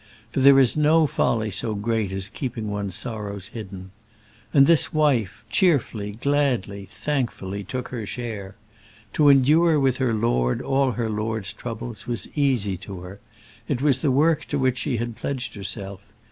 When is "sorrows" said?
2.95-3.49